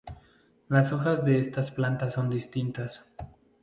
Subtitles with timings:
[0.67, 3.05] Las hojas de estas plantas son dísticas.